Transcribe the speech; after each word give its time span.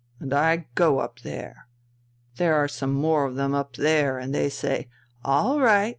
And 0.19 0.33
I 0.33 0.65
go 0.73 0.97
up 0.97 1.19
there. 1.19 1.67
There 2.37 2.55
are 2.55 2.67
some 2.67 2.91
more 2.91 3.25
of 3.27 3.35
them 3.35 3.53
up 3.53 3.73
there, 3.75 4.17
and 4.17 4.33
they 4.33 4.49
say 4.49 4.89
'All 5.23 5.59
right!' 5.59 5.89